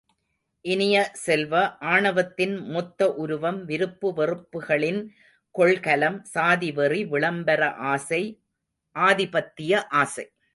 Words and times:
இனிய 0.65 1.09
செல்வ, 1.13 1.53
ஆணவத்தின் 1.79 2.55
மொத்த 2.65 3.13
உருவம், 3.13 3.65
விருப்பு 3.65 4.09
வெறுப்புகளின் 4.17 5.01
கொள்கலம், 5.55 6.21
சாதி 6.23 6.71
வெறி, 6.71 7.05
விளம்பர 7.05 7.73
ஆசை, 7.73 8.23
ஆதிபத்திய 8.95 9.87
ஆசை. 9.87 10.25